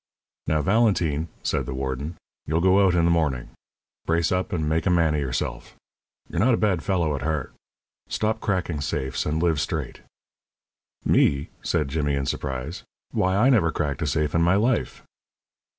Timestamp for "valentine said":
0.63-1.67